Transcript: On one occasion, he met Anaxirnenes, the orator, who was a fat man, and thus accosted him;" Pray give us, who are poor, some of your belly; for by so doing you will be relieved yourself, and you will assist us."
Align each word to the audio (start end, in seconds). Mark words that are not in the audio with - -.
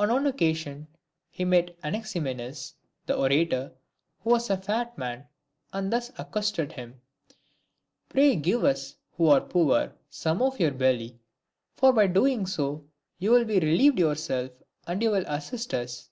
On 0.00 0.08
one 0.12 0.26
occasion, 0.26 0.88
he 1.30 1.44
met 1.44 1.80
Anaxirnenes, 1.82 2.74
the 3.06 3.16
orator, 3.16 3.70
who 4.18 4.30
was 4.30 4.50
a 4.50 4.56
fat 4.56 4.98
man, 4.98 5.28
and 5.72 5.92
thus 5.92 6.10
accosted 6.18 6.72
him;" 6.72 7.00
Pray 8.08 8.34
give 8.34 8.64
us, 8.64 8.96
who 9.16 9.28
are 9.28 9.40
poor, 9.40 9.92
some 10.10 10.42
of 10.42 10.58
your 10.58 10.72
belly; 10.72 11.20
for 11.76 11.92
by 11.92 12.08
so 12.08 12.12
doing 12.12 12.46
you 13.20 13.30
will 13.30 13.44
be 13.44 13.60
relieved 13.60 14.00
yourself, 14.00 14.50
and 14.88 15.04
you 15.04 15.12
will 15.12 15.24
assist 15.28 15.72
us." 15.72 16.10